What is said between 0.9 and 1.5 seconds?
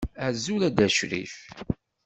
crif.